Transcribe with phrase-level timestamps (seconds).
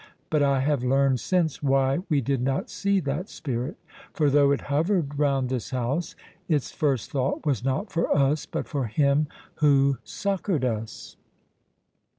[0.31, 3.77] But I have learned since why we did not see that spirit;
[4.13, 6.15] for though it hovered round this house,
[6.49, 9.27] its first thought was not for us, but for him
[9.57, 11.17] who succoured us."